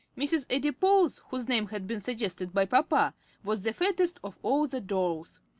Mrs. 0.17 0.51
Adipose, 0.51 1.21
whose 1.29 1.47
name 1.47 1.67
had 1.67 1.85
been 1.85 1.99
suggested 2.01 2.51
by 2.55 2.65
papa, 2.65 3.13
was 3.43 3.61
the 3.61 3.71
fattest 3.71 4.19
of 4.23 4.39
all 4.41 4.65
the 4.65 4.81
dolls. 4.81 5.39